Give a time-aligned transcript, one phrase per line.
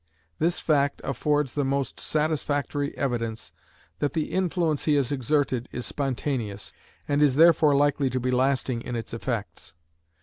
[0.39, 3.51] This fact affords the most satisfactory evidence
[3.99, 6.73] that the influence he has exerted is spontaneous,
[7.07, 9.75] and is therefore likely to be lasting in its effects.